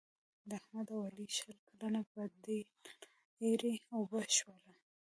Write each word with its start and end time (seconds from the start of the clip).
د 0.49 0.51
احمد 0.59 0.87
او 0.95 1.01
علي 1.07 1.27
شل 1.37 1.51
کلنه 1.67 2.01
بدي 2.13 2.59
نن 2.85 2.99
ایرې 3.43 3.75
اوبه 3.95 4.21
شوله. 4.37 4.73